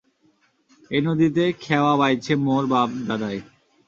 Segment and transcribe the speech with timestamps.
[0.91, 3.39] এই নদীতে খেওয়া বাইছে মোর বাপ দাদায়।